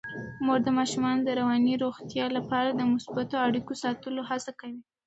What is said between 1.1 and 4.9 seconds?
د رواني روغتیا لپاره د مثبتو اړیکو ساتلو هڅه کوي.